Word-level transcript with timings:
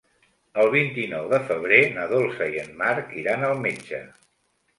El 0.61 0.69
vint-i-nou 0.75 1.27
de 1.33 1.39
febrer 1.49 1.81
na 1.99 2.07
Dolça 2.13 2.49
i 2.57 2.59
en 2.63 2.73
Marc 2.81 3.15
iran 3.25 3.47
al 3.51 3.63
metge. 3.69 4.03